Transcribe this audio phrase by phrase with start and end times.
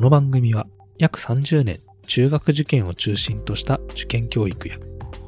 [0.00, 0.66] この番組は
[0.96, 4.76] 約30年中学受験を中心とした受験教育や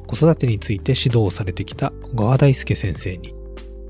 [0.07, 3.35] 子育てについて指導をされてきた小川大輔先生に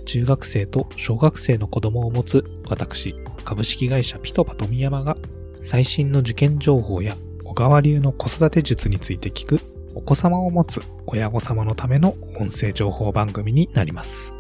[0.04, 3.16] 中学生と小学生の子供を持つ私
[3.46, 5.16] 株式会社ピトパ富山が
[5.62, 7.16] 最新の受験情報や
[7.46, 9.62] 小川流の子育て術について聞く
[9.96, 14.36] お子様を持つ親御様のための音声情報番組になります。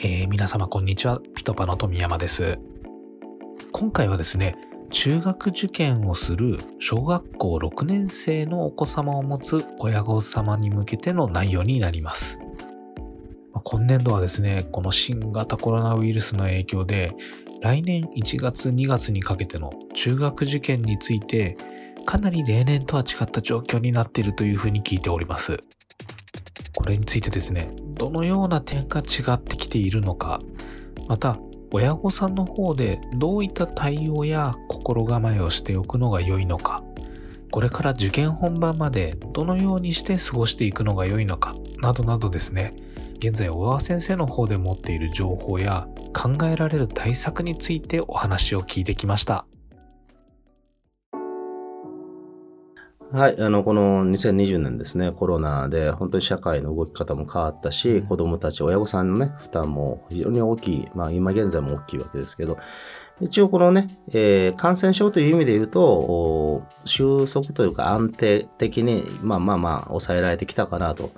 [0.00, 1.20] えー皆様こんにちは。
[1.34, 2.60] ピトパの富山です。
[3.72, 4.54] 今回はですね、
[4.90, 12.38] 中学受験をする小学校6年生のお子様を持つ親御様に向けての内容になります。
[13.64, 17.10] 今年度はですね、この新型コロナウイルスの影響で、
[17.60, 21.56] 来年1月2月にかけての中学受験について、
[22.06, 25.58] かなり例年とは違った状況になっているというふうに聞いております。
[26.76, 30.38] これについてですね、どのような点が違ってきているのか、
[31.08, 31.36] また、
[31.70, 36.82] 親御さんの方でどういった対応や心構えをしておくのが良いのか、
[37.50, 42.74] これから受験本番までどのようにして過ごしていくのが良いのか、などなどですね、
[43.18, 49.44] 現在小川先生の方で持っている情報や考えられる対策についてお話を聞いてきました。
[53.10, 62.58] はい、あの、この2020年ですね、コロナで本当に社会の動き方も変わったし、子供たち、親御さんのね、負担も非常に大きい、まあ今現在も大きいわけですけど、
[63.22, 71.10] 一応このね、えー感染症という意味で言うと、お収束というか安定的に、まあまあまあ抑えられてきたかなと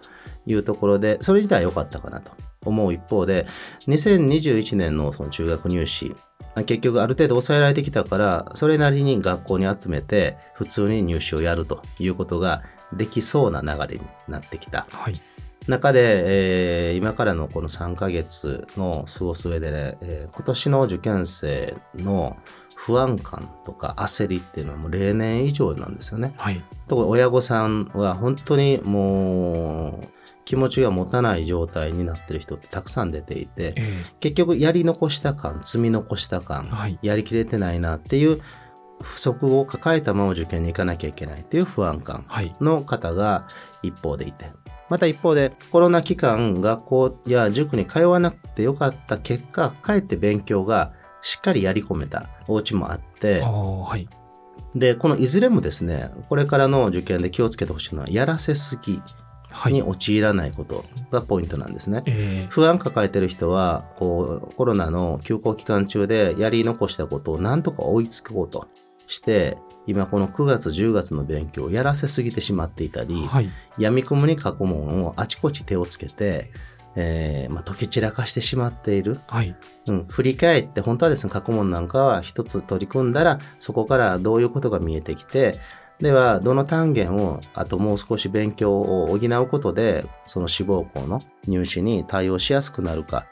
[0.47, 2.30] いうところで、それ自体は良かったかなと
[2.64, 3.47] 思う一方で、
[3.89, 6.14] 2021年のその中学入試、
[6.66, 14.86] 結局ある程度抑えられてきたから、それなりに学校に集めて普通に入試をやるということができそうな流れになってきた。
[14.91, 15.20] はい。
[15.69, 22.36] 中で、えー今からのこの3ヶ月の過ごす上でね、えー今年の受験生の
[22.86, 26.32] 不安感とか焦りっていうのはもう例年以上なんですよね。
[26.38, 26.65] はい。
[26.88, 30.09] 特に親御さんは本当にもう
[30.47, 36.99] 気持ちが持たない状態になってる人ってたくさん出ていて、え結局やり残した感、積み残した感、ーはい。
[37.03, 38.41] やりきれてないなっていう
[39.03, 42.54] 不足を抱えたまま受験に行かなきゃいけないっていう不安感はい。
[42.62, 43.47] の方が
[43.83, 44.50] 一方でいて
[44.88, 54.08] また一方でコロナ期間学校や塾に通わなくてよかった結果かえって勉強がしっかりやり込めたお家もあってはい。
[54.75, 59.03] でこのいずれもですねこれからの受験で気をつけてほしいのはやらせすぎ
[59.48, 59.72] はい。
[59.72, 62.03] に陥らないことがポイントなんですね。
[62.06, 68.69] えー不安抱えてる人はこうコロナの休校期間中でやり残したことをなんとか追いつこうと
[69.09, 73.50] して今この9月10月の勉強をやらせすぎてしまっていたりはい。
[73.76, 76.53] 闇雲に過去問をあちこち手をつけて、
[76.97, 79.55] えーまあ、解き散らかしてしまっている、はい。
[79.87, 85.59] うん、振り返って本当はですね過去問なんかは一つ取り組んだらそこからどういうことが見えてきて
[86.01, 93.27] ではどの単元をあともう少し勉強を補うことでその志望校の入試に対応しやすくなるか、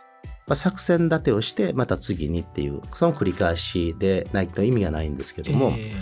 [0.47, 5.93] まあ、作戦立てをしてまた次にっていうその繰り返しでないと意味がないんですけども、え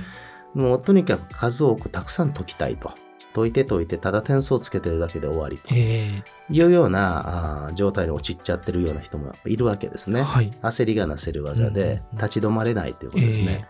[0.54, 2.90] もうとにかく数多くたくさん解きたいと。
[3.36, 10.20] 解いて解いてただ点数をつけてるだけで終わりというような状態に陥っちゃってるような人もいるわけですね。
[10.22, 10.50] ーはい。
[10.62, 13.68] 焦りがなせる技でうん立ち止まれないということですね。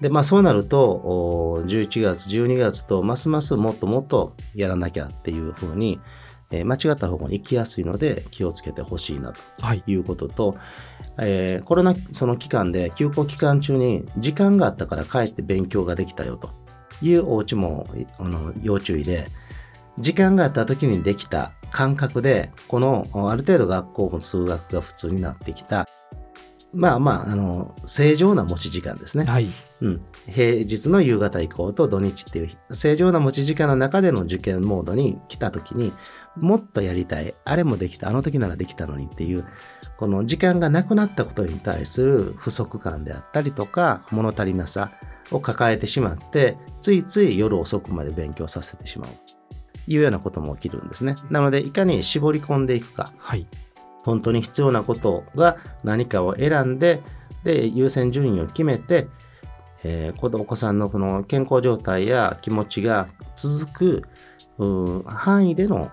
[0.00, 6.00] でまあそうなるとお11月12月とますますもっともっとやらなきゃっていうふうに、
[6.50, 9.82] えー間違った方向に行きやすいので気をつけてほしいなとはい。
[9.86, 10.56] いうことと、
[11.18, 16.50] えーコロナその期間で休校期間中に時間があったから帰って勉強ができたよと
[17.02, 19.28] いうお家もいあの要注意で
[19.98, 25.86] 時間があった時にできた感覚でこのある程度学校も数学が普通になってきた。
[26.72, 29.50] まあまああの正常な持ち時間ですね、はい。
[29.80, 35.94] うん、平日の夕方以降と土日っていう正常な持ち時間の中での受験モードに来た時に
[36.36, 37.34] もっとやりたい。
[37.44, 39.46] あれもできたあの時ならできたのにっていう
[39.96, 44.92] この時間がなくなったことに対する不足感であったりとか物足りなさ
[45.30, 49.10] を抱えてしまってついつい夜遅くまで勉強させてしまう
[49.88, 53.46] いうようなことも起きるんですねなのでいかに絞り込んでいくかはい。
[54.02, 57.02] 本当に必要なことが何かを選んで
[57.42, 59.08] で優先順位を決めて、
[59.84, 64.02] えー子供お子さんのこの健康状態や気持ちが続く
[65.04, 65.90] 範囲での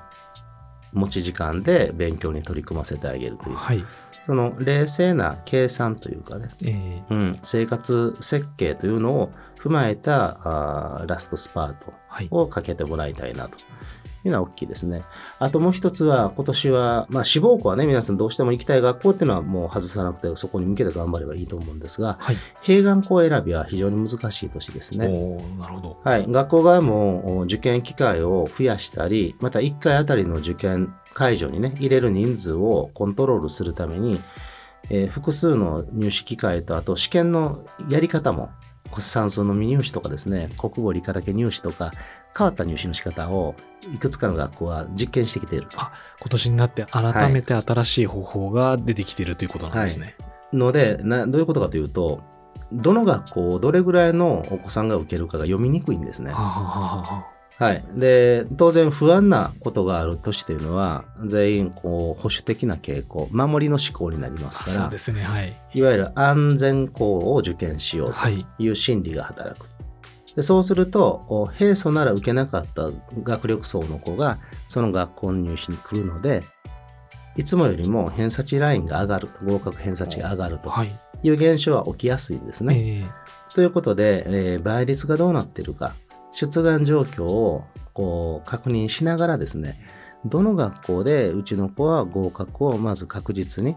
[0.93, 3.83] 持ち時間で勉強に取り組ませてあげるというはい。
[4.23, 9.29] その冷静な計算というかね、えーうん、生活設計というのを
[9.59, 12.27] 踏まえたあーラストスパートはい。
[12.31, 13.57] をかけてもらいたいなと
[14.25, 15.03] いうのは大きいですね。
[15.39, 22.37] あともう一つは、今年は、まあ志望校はね、皆さんどうしても行きたい学校っていうのはもう外さなくて、そこに向けて頑張ればいいと思うんですが、はい。
[22.63, 25.07] 併願校選びは非常に難しい年ですね。
[25.59, 25.99] なるほど。
[26.03, 34.21] はい、学校側もお受験機会を増やしたり、また1回あたりの受験会場にね、入れる人数をコントロールするために、
[34.89, 38.49] えー複数の入試機会と、あと試験のやり方も、
[39.01, 41.91] 算数の未入試とかですね、国語理科だけ入試とか、
[42.37, 43.55] 変わった入試の仕方を
[43.93, 45.91] いくつかの学校は実験してきている今
[46.29, 50.15] 年になって改めて新しい方法が出てきてるということなんですね。
[50.51, 52.21] のでな、どういうことかというと、
[52.71, 56.31] どの学校をどれぐらいのお子さんが受けるかが読みにくいんですね。
[56.31, 56.61] はあはあ
[56.97, 57.83] はあははい。
[57.95, 65.23] で、当然不安なことがある年というのは、全員こう保守的な傾向、守りの思考になりますあから、そうですね。
[65.23, 65.53] はい。
[65.73, 68.43] いわゆる安全校を受験しようはい。
[68.57, 69.67] という心理が働く。
[70.35, 72.89] でそうすると、お平素なら受けなかった
[73.21, 76.43] 学力層の子が、その学校の入試に来るので、
[77.35, 80.99] いつもよりも偏差値ラインが上がる、合格偏差値が上がるとはい。
[81.21, 82.75] いう現象は起きやすいんですね。
[82.79, 84.23] えーということで、
[84.53, 85.93] えー倍率がどうなっているか、
[86.33, 87.63] 出願状況を
[87.93, 89.79] こう確認しながらですね、
[90.25, 93.75] どの学校でうちの子は合格をまず確実に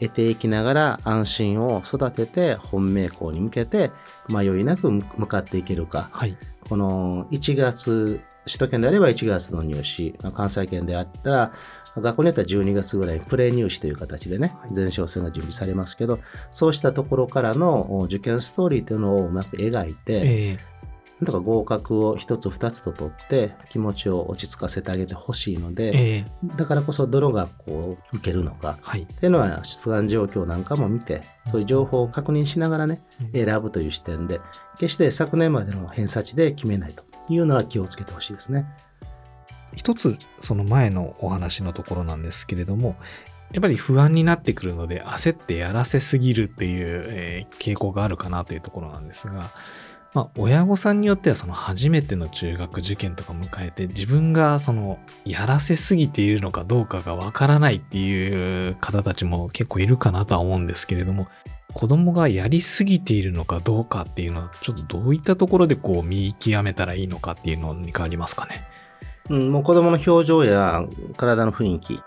[0.00, 3.90] 得ていきながら安心を育てて本命校に向けて
[4.28, 6.08] 迷いなく向かっていけるか。
[6.12, 6.36] はい。
[6.68, 11.52] この1月、首都圏であれば1月の入試、まあ関西圏であったら
[11.96, 16.20] 学校によっては12月ぐらいにプレ入試という形でね、前哨戦が準備されますけど、
[16.50, 20.58] そうしたところからのお受験ストーリーというのをうまく描いて、え
[21.20, 29.02] なんとか合格を一つ二つと取って気持ちを落ち着かせてあげてほしいのーで、えーだからこそどの学校を受けるのかはい。
[29.02, 32.98] っていうのは出願状況なんかも見て、そういう情報を確認しながらね、
[33.34, 34.40] 選ぶという視点で、
[34.78, 38.66] 決して昨年までの偏差値で決めないというのは気をつけてほしいですね。
[39.74, 42.96] 一つその前のお話のところなんですけれども
[43.52, 49.52] やっぱり不安になってくるので焦ってやらせすぎるっていう、えー傾向があるかなというところなんですが、
[50.12, 61.28] まあ、親御さんによってはその初めての中学受験とか迎えて自分がそのやらせすぎているのかどうかがわからないっていう方たちも結構いるかなとは思うんですけれども
[61.72, 68.66] 子供がやりすぎているのかどうかっていうのはちょっとどういったところでこう見極めたらいいのかっていうのに変わりますかね？
[69.28, 70.84] うん、もう子供の表情や
[71.16, 72.00] 体の雰囲気、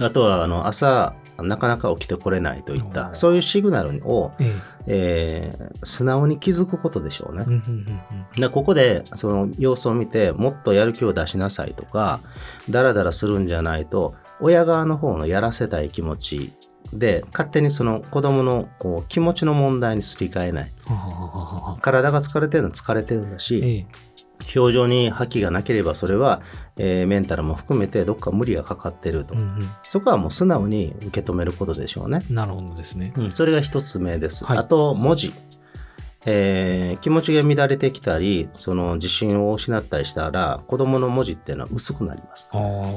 [0.00, 4.52] あとはあの朝なかなか起きてこれないといった、そういうシグナルを、え
[4.86, 5.58] え。
[5.64, 7.46] ー素直に気づくことでしょうね。
[8.36, 12.20] でここでその様子を見てもっとやる気を出しなさいとか
[12.70, 16.52] ダラダラするんじゃないと親側の方のやらせたい気持ち
[16.92, 20.72] で勝手にその子供のこう気持ちの問題にすり替えない。
[21.80, 24.07] 体が疲れてるのは疲れてるんだしええ
[24.54, 26.42] 表情に覇気がなければそれは、
[26.76, 33.12] えーメンタルも含めてどっか無理がかかってると、うんそこはもう素直に受け止めることでしょうね、うん、なるほどですね。
[33.34, 34.58] それが一つ目です、はい。
[34.58, 35.34] あと文字。
[36.24, 42.48] えー気持ちが乱れてきたりその自信を失ったりしたら子供の文字っていうのは薄くなります。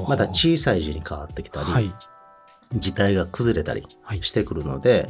[0.08, 1.94] また小さい字に変わってきたり、はい。
[2.74, 4.22] 字体が崩れたりはい。
[4.22, 5.08] してくるので、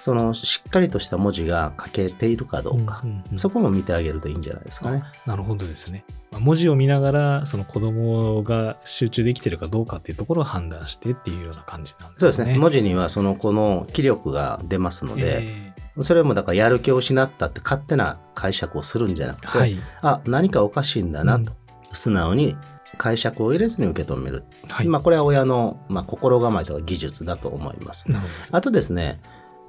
[0.00, 5.04] そのしっかりとした文字が書けているかどうか、んんうんそこも見てあげるといいんじゃないですかね。
[5.26, 6.04] なるほどですね。
[6.30, 12.32] まあ文字を見ながら、その子供が集中できてるかどうかっていうところを判断してっていうような感じなんですね。
[12.32, 12.58] そうですね。
[12.58, 19.76] 文字にはその子の気力が出ますので、えそれもだからやる気を失ったって勝手な解釈をするんじゃなくて、ーはい。
[20.00, 21.52] あ、何かおかしいんだなと、
[21.92, 22.56] 素直に
[22.98, 24.44] 解釈を入れずに受け止める。
[24.68, 24.88] はい。
[24.88, 28.06] まあこれは親の、まあ、心構えとか技術だと思います。
[28.50, 29.20] あとですね、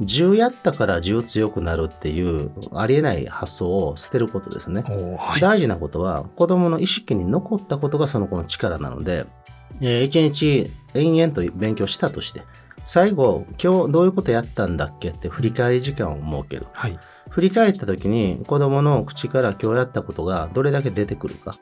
[0.02, 4.82] 10やったから10強くなるっていうありえない発想を捨てることですね。
[4.82, 5.42] はい。
[5.42, 9.26] 大事なことは子供の意識に残ったことがその子の力なので、
[9.82, 12.44] えー一日延々と勉強したとして、
[12.84, 16.68] 最後、今日どういうことやったんだっけって振り返り時間を設ける。
[16.74, 17.00] はい。
[17.30, 21.58] 振り返った時に子供の口から今日やったことがどれだけ出てくるか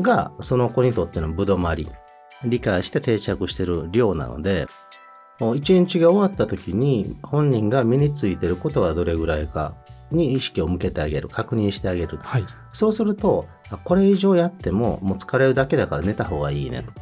[0.00, 1.90] が、その子にとってのぶどまり、
[2.44, 4.66] 理解して定着してる量なので、
[5.54, 9.74] 一日が終わった時に本人が身についてることはどれぐらいか
[10.10, 12.18] に意識を向けてあげる、確認してあげる。
[12.22, 12.44] はい。
[12.72, 16.92] そうすると、あこれ以上やってももう疲れるだけだから寝た方がいいねと。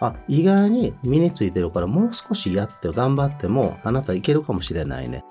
[0.00, 5.24] あ、意外に身についてるからもう少しやって頑張ってもあなたいけるかもしれないね。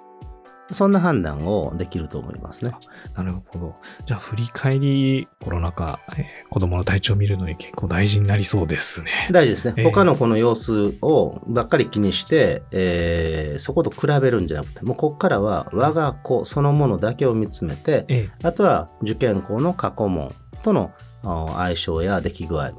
[0.71, 2.71] そんな判断をできると思いますね。
[3.15, 3.75] なるほど。
[4.05, 9.11] じゃあ、振り返り、コロナ禍、えー子供の体調を見るのに結構大事になりそうですね。
[9.31, 9.73] 大事ですね。
[9.77, 20.33] ええ他の子の様子をばっかり気にして、えーそこと比べるんじゃなくて、もうここからは我が子そのものだけを見つめて、ええあとは受験校の過去問
[20.63, 20.91] との
[21.23, 22.71] あ相性や出来具合、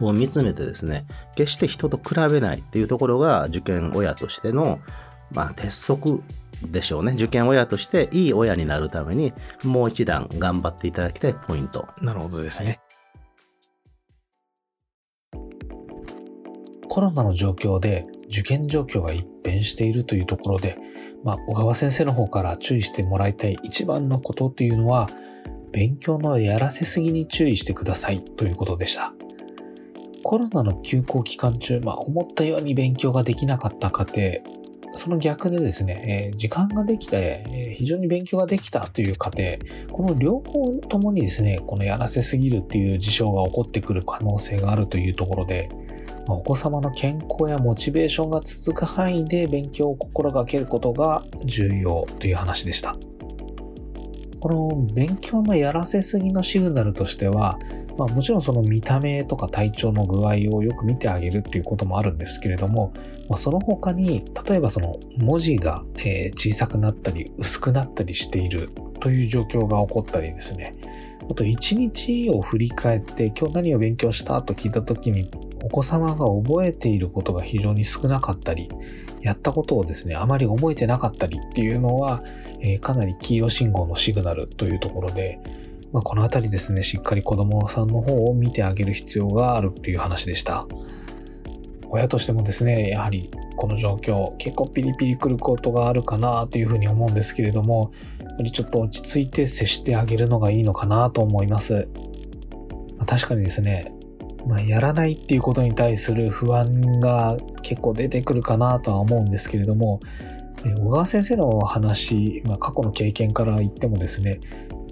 [0.00, 4.80] を見つめてですね、決して人と比べないっていうところが受験親としての、
[5.32, 6.22] まあ、鉄則
[6.62, 7.12] でしょうね。
[7.12, 9.32] 受験親としていい親になるために、
[9.64, 11.86] もう一段頑張っていただきたいポイント。
[12.00, 12.80] なるほどですね。
[16.88, 20.78] コロナの状況で受験状況が一変しているというところで、
[21.24, 25.08] まあ、小川先生の方から注意してもらいたい一番のことというのは、
[25.72, 29.12] 勉強のやらせすぎに注意してくださいということでした。
[30.22, 34.06] コロナの休校期間中、まあ、思ったように勉強ができなかった家
[34.42, 34.55] 庭、
[34.96, 45.68] その逆でですね、え、時間ができて、え、非常に勉強ができたという家庭、この両方ともにですね、このやらせすぎるっていう事象が起こってくる可能性があるというところで、
[46.26, 52.96] ま、お子様の健康やモチベーションが続く範囲で勉強を心がけることが重要という話でした。
[54.40, 57.58] この勉強のやらせすぎのシグナルとしては、
[57.98, 62.92] まあ、もちろんその見た目とか体調の具合をよく見てあげるっていうこともあるんですけれども、
[63.28, 65.82] まあ、その他に例えばその文字が、
[66.36, 70.74] 小さくなったり薄くなったりしているという状況が起こったりですね。
[71.28, 75.28] あと一日を振り返って今日何を勉強したと聞いた時に
[75.64, 78.68] お子様が覚えていることが非常に少なかったり
[79.22, 82.22] やったことをですねあまり覚えてなかったりっていうのは、
[82.80, 85.40] かなり黄色信号のシグナルというところで
[85.92, 90.66] まあ、このあたりですね、しっかり子供さんの方を見てあげる必要があるという話でした。
[91.88, 101.88] 親としてもですね、やはりこの状況、結構ピリピリくることがあるかなというふうに思うんですけれども、やっぱりちょっと落ち着いて接してあげるのがいいのかなと思います。
[102.98, 103.92] まあ、確かにですね、
[104.46, 110.00] まあ、やらないっていうことに対する不安が結構出てくるかなとは思うんですけれども、
[110.78, 114.38] 小川先生の話、まあ、過去の経験から言ってもですね、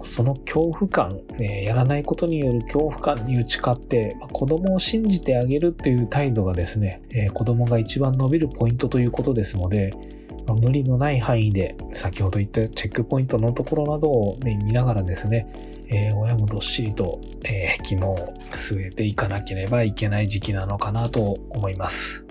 [0.05, 1.09] その恐怖感、
[1.39, 9.91] ね、やらないことによる恐怖感に打ち勝って、まあ、子供を信じてあげるっていう態度がですね、えー、子供が一番伸びるポイントということですので、
[10.47, 15.47] まあ、無理のない範囲で、先ほど言ったチェックポイントのところなどを、ね、見ながらですね、
[15.89, 22.25] えー、親もどっしりと、えー、肝を据えていかなければいけない時期なのかなと思います。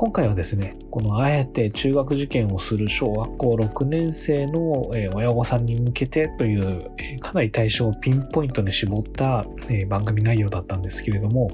[0.00, 4.72] 今回はですね、このあえて中学受験をする小学校6年生の
[5.14, 6.78] 親御さんに向けてという
[7.20, 9.44] かなり対象をピンポイントに絞った
[9.90, 11.50] 番組内容だったんですけれども、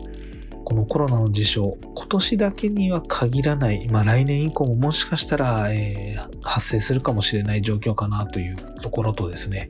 [0.65, 9.69] このコロナの事象、今年だけには限らない、まあ、来年以降ももしかしたら、えー、発生するかもしれない状況かなというところとですね、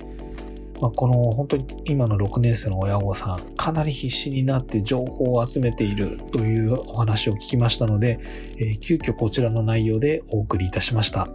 [0.80, 8.18] まあ、この本当に今の6年生の親御さん、かなり必死になって情報を集めているというお話を聞きましたので、
[8.58, 11.26] えー、急遽こちらの内容でお送りいたしました。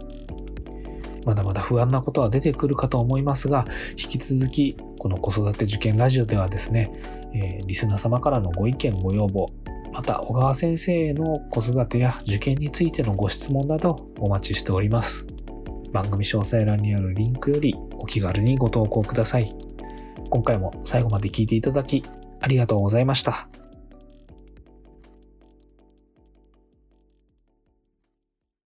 [1.24, 6.92] まだまだ不安なことは出てくるかと思いますが、引き続き、この子育て受験ラジオではですね、
[7.32, 9.46] えー、リスナー様からのご意見、ご要望、
[9.92, 15.31] また小川先生への子育てや受験についてのご質問などお待ちしております。
[15.92, 19.52] 番組詳細欄にあるリンクよりお気軽にご投稿ください。
[20.30, 22.02] 今回も最後まで聞いていただき
[22.40, 23.48] ありがとうございました。